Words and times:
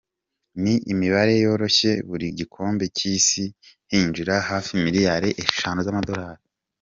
Ni 0.61 0.73
imibare 0.91 1.33
yoroshye, 1.43 1.91
buri 2.09 2.25
gikombe 2.37 2.83
cy’Isi 2.97 3.45
hinjira 3.91 4.33
hafi 4.49 4.71
miliyali 4.83 5.29
eshanu 5.43 5.79
z’amadolali. 5.85 6.43